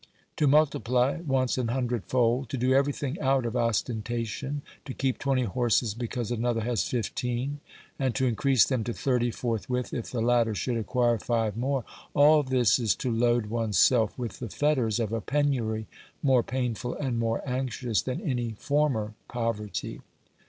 [0.37, 5.19] To multiply wants an hundred fold; to do everything out of ostenta tion; to keep
[5.19, 7.59] twenty horses because another has fifteen,
[7.99, 11.85] and to increase them to thirty forthwith if the latter should acquire five more—
[12.15, 15.85] all this is to load one's self with the fetters of a penury
[16.23, 20.01] more painful and more anxious than any former poverty.